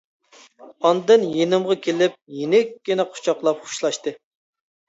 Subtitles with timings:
[0.89, 4.17] ئاندىن يېنىمغا كېلىپ يېنىككىنە قۇچاقلاپ خوشلاشتى.